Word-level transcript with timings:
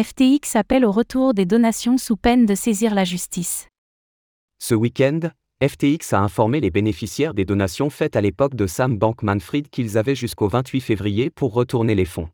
FTX 0.00 0.56
appelle 0.56 0.86
au 0.86 0.90
retour 0.90 1.34
des 1.34 1.44
donations 1.44 1.98
sous 1.98 2.16
peine 2.16 2.46
de 2.46 2.54
saisir 2.54 2.94
la 2.94 3.04
justice. 3.04 3.68
Ce 4.58 4.74
week-end, 4.74 5.20
FTX 5.62 6.14
a 6.14 6.20
informé 6.20 6.60
les 6.60 6.70
bénéficiaires 6.70 7.34
des 7.34 7.44
donations 7.44 7.90
faites 7.90 8.16
à 8.16 8.22
l'époque 8.22 8.54
de 8.54 8.66
Sam 8.66 8.96
Bankman-Fried 8.96 9.68
qu'ils 9.68 9.98
avaient 9.98 10.14
jusqu'au 10.14 10.48
28 10.48 10.80
février 10.80 11.28
pour 11.28 11.52
retourner 11.52 11.94
les 11.94 12.06
fonds. 12.06 12.30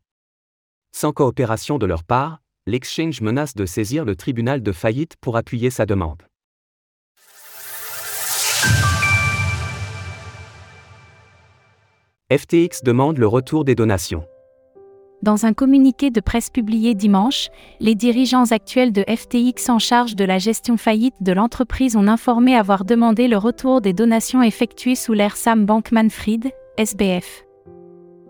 Sans 0.93 1.11
coopération 1.11 1.77
de 1.77 1.85
leur 1.85 2.05
part, 2.05 2.39
l'exchange 2.65 3.19
menace 3.19 3.55
de 3.55 3.65
saisir 3.65 4.05
le 4.05 4.15
tribunal 4.15 4.63
de 4.63 4.71
faillite 4.71 5.17
pour 5.19 5.35
appuyer 5.35 5.69
sa 5.69 5.85
demande. 5.85 6.23
FTX 12.31 12.83
demande 12.85 13.17
le 13.17 13.27
retour 13.27 13.65
des 13.65 13.75
donations. 13.75 14.25
Dans 15.21 15.45
un 15.45 15.53
communiqué 15.53 16.11
de 16.11 16.21
presse 16.21 16.49
publié 16.49 16.95
dimanche, 16.95 17.49
les 17.81 17.93
dirigeants 17.93 18.51
actuels 18.51 18.93
de 18.93 19.03
FTX 19.03 19.69
en 19.69 19.77
charge 19.77 20.15
de 20.15 20.23
la 20.23 20.37
gestion 20.37 20.77
faillite 20.77 21.15
de 21.21 21.33
l'entreprise 21.33 21.97
ont 21.97 22.07
informé 22.07 22.55
avoir 22.55 22.85
demandé 22.85 23.27
le 23.27 23.37
retour 23.37 23.81
des 23.81 23.91
donations 23.91 24.41
effectuées 24.41 24.95
sous 24.95 25.11
l'ère 25.11 25.35
Sam 25.35 25.65
Bankman-Fried, 25.65 26.51
SBF. 26.77 27.43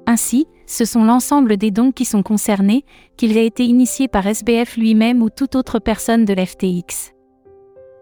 Ainsi, 0.07 0.47
ce 0.65 0.83
sont 0.83 1.03
l'ensemble 1.03 1.57
des 1.57 1.69
dons 1.69 1.91
qui 1.91 2.05
sont 2.05 2.23
concernés, 2.23 2.83
qu'ils 3.17 3.37
aient 3.37 3.45
été 3.45 3.65
initiés 3.65 4.07
par 4.07 4.25
SBF 4.25 4.75
lui-même 4.75 5.21
ou 5.21 5.29
toute 5.29 5.55
autre 5.55 5.77
personne 5.77 6.25
de 6.25 6.33
l'FTX. 6.33 7.13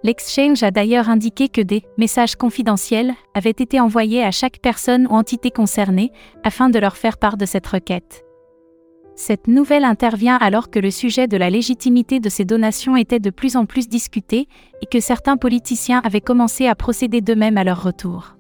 L'exchange 0.03 0.63
a 0.63 0.71
d'ailleurs 0.71 1.09
indiqué 1.09 1.49
que 1.49 1.59
des 1.59 1.83
messages 1.97 2.37
confidentiels 2.37 3.13
avaient 3.33 3.49
été 3.49 3.81
envoyés 3.81 4.23
à 4.23 4.31
chaque 4.31 4.59
personne 4.61 5.07
ou 5.07 5.15
entité 5.15 5.51
concernée 5.51 6.13
afin 6.45 6.69
de 6.69 6.79
leur 6.79 6.95
faire 6.95 7.17
part 7.17 7.35
de 7.35 7.45
cette 7.45 7.67
requête. 7.67 8.26
Cette 9.19 9.47
nouvelle 9.47 9.83
intervient 9.83 10.35
alors 10.35 10.69
que 10.69 10.77
le 10.77 10.91
sujet 10.91 11.27
de 11.27 11.37
la 11.37 11.49
légitimité 11.49 12.19
de 12.19 12.29
ces 12.29 12.45
donations 12.45 12.95
était 12.95 13.19
de 13.19 13.31
plus 13.31 13.55
en 13.55 13.65
plus 13.65 13.89
discuté 13.89 14.47
et 14.83 14.85
que 14.85 14.99
certains 14.99 15.37
politiciens 15.37 16.01
avaient 16.03 16.21
commencé 16.21 16.67
à 16.67 16.75
procéder 16.75 17.21
d'eux-mêmes 17.21 17.57
à 17.57 17.63
leur 17.63 17.81
retour. 17.81 18.37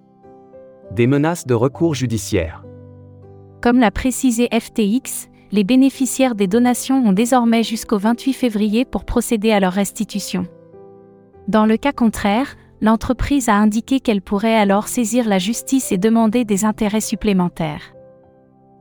Des 0.91 1.07
menaces 1.07 1.47
de 1.47 1.55
recours 1.55 1.95
judiciaires. 1.95 2.63
Comme 3.59 3.79
l'a 3.79 3.89
précisé 3.89 4.49
FTX, 4.53 5.29
les 5.51 5.63
bénéficiaires 5.63 6.35
des 6.35 6.45
donations 6.45 7.03
ont 7.07 7.11
désormais 7.11 7.63
jusqu'au 7.63 7.97
28 7.97 8.33
février 8.33 8.85
pour 8.85 9.03
procéder 9.03 9.51
à 9.51 9.59
leur 9.59 9.73
restitution. 9.73 10.45
Dans 11.47 11.65
le 11.65 11.77
cas 11.77 11.91
contraire, 11.91 12.55
l'entreprise 12.81 13.49
a 13.49 13.55
indiqué 13.55 13.99
qu'elle 13.99 14.21
pourrait 14.21 14.55
alors 14.55 14.87
saisir 14.87 15.27
la 15.27 15.39
justice 15.39 15.91
et 15.91 15.97
demander 15.97 16.45
des 16.45 16.65
intérêts 16.65 17.01
supplémentaires. 17.01 17.96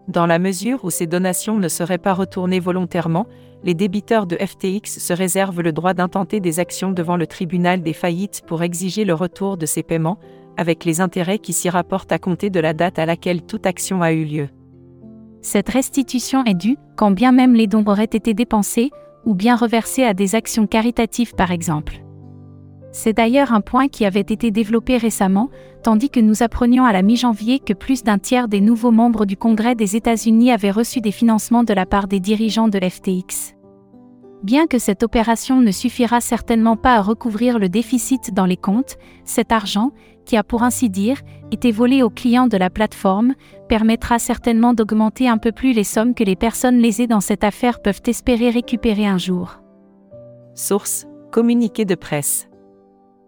Dans 0.09 0.27
la 0.27 0.39
mesure 0.39 0.85
où 0.85 0.91
ces 0.91 1.07
donations 1.07 1.59
ne 1.59 1.69
seraient 1.69 1.99
pas 1.99 2.15
retournées 2.15 2.61
volontairement, 2.61 3.27
les 3.65 3.75
débiteurs 3.75 4.27
de 4.27 4.37
FTX 4.37 5.01
se 5.01 5.13
réservent 5.13 5.63
le 5.63 5.73
droit 5.73 5.95
d'intenter 5.95 6.39
des 6.39 6.61
actions 6.61 6.93
devant 6.93 7.17
le 7.17 7.27
tribunal 7.27 7.83
des 7.83 7.93
faillites 7.93 8.43
pour 8.47 8.63
exiger 8.63 9.05
le 9.05 9.15
retour 9.15 9.57
de 9.57 9.67
ces 9.67 9.83
paiements, 9.83 10.19
avec 10.57 10.85
les 10.85 11.01
intérêts 11.01 11.41
qui 11.41 11.53
s'y 11.53 11.69
rapportent 11.69 12.13
à 12.13 12.19
compter 12.19 12.51
de 12.51 12.61
la 12.61 12.73
date 12.73 12.99
à 12.99 13.07
laquelle 13.07 13.43
toute 13.43 13.67
action 13.67 14.01
a 14.03 14.13
eu 14.13 14.25
lieu. 14.25 14.49
Cette 15.43 15.69
restitution 15.69 16.45
est 16.45 16.55
due, 16.55 16.77
quand 16.97 17.11
bien 17.11 17.33
même 17.33 17.55
les 17.55 17.67
dons 17.67 17.85
auraient 17.87 18.05
été 18.05 18.33
dépensés, 18.33 18.91
ou 19.25 19.35
bien 19.35 19.57
reversés 19.57 20.05
à 20.05 20.15
des 20.15 20.37
actions 20.37 20.69
caritatives 20.69 21.35
par 21.35 21.51
exemple. 21.51 22.06
C'est 22.99 23.13
d'ailleurs 23.13 23.53
un 23.53 23.61
point 23.61 23.89
qui 23.89 24.07
avait 24.07 24.21
été 24.21 24.51
développé 24.51 24.97
récemment, 24.97 25.51
tandis 25.83 26.09
que 26.09 26.19
nous 26.19 26.43
apprenions 26.43 26.87
à 26.87 26.95
la 26.95 27.03
mi-janvier 27.03 27.59
que 27.59 27.75
plus 27.75 28.03
d'un 28.03 28.17
tiers 28.17 28.49
des 28.49 28.63
nouveaux 28.63 28.91
membres 28.91 29.27
du 29.27 29.37
Congrès 29.37 29.75
des 29.75 29.97
États-Unis 29.97 30.51
avaient 30.51 30.71
reçu 30.71 31.03
des 31.03 31.11
financements 31.11 31.63
de 31.63 31.75
la 31.75 31.85
part 31.85 32.09
des 32.09 32.21
dirigeants 32.21 32.69
de 32.69 32.79
l'FTX. 32.79 33.55
Bien 34.43 34.67
que 34.67 34.79
cette 34.79 35.03
opération 35.03 35.61
ne 35.61 35.73
suffira 35.73 36.23
certainement 36.23 36.79
pas 36.79 36.95
à 36.95 37.03
recouvrir 37.03 37.59
le 37.59 37.69
déficit 37.69 38.33
dans 38.33 38.47
les 38.47 38.57
comptes, 38.57 38.97
cet 39.25 39.53
argent, 39.53 39.91
qui 40.25 40.39
a 40.39 40.43
pour 40.43 40.63
ainsi 40.63 40.89
dire 40.89 41.21
été 41.51 41.73
volé 41.73 42.03
aux 42.03 42.09
clients 42.09 42.49
de 42.49 42.57
la 42.57 42.71
plateforme, 42.71 43.35
permettra 43.69 44.19
certainement 44.19 44.73
d'augmenter 44.73 45.29
un 45.29 45.37
peu 45.37 45.53
plus 45.53 45.75
les 45.75 45.85
sommes 45.85 46.15
que 46.15 46.25
les 46.25 46.35
personnes 46.35 46.79
lésées 46.79 47.07
dans 47.07 47.21
cette 47.21 47.45
affaire 47.45 47.83
peuvent 47.83 48.03
espérer 48.07 48.49
récupérer 48.49 49.05
un 49.07 49.19
jour. 49.19 49.61
Source 50.55 51.07
Communiqué 51.31 51.85
de 51.85 51.95
presse. 51.95 52.49